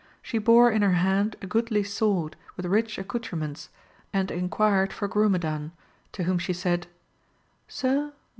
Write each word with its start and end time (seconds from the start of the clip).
She 0.23 0.39
bore 0.39 0.71
in 0.71 0.81
her 0.81 0.93
hand 0.93 1.35
a 1.43 1.45
goodly 1.45 1.83
sword, 1.83 2.35
with 2.57 2.65
rich 2.65 2.97
accoutrements, 2.97 3.69
and 4.11 4.31
enquired 4.31 4.91
for 4.91 5.07
Grumedan, 5.07 5.73
to 6.13 6.23
whom 6.23 6.39
she 6.39 6.53
said, 6.53 6.87
Sir, 7.67 8.07
the. 8.07 8.13